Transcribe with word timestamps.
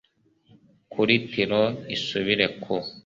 kuri 0.91 1.13
tiro 1.31 1.63
isubire 1.95 2.45
ku 2.61 2.75